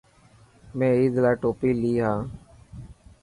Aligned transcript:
مين 0.77 0.91
عيد 0.97 1.15
لاءِ 1.23 1.35
ٽوپي 1.41 1.71
لي 1.81 1.93
هان. 2.03 2.19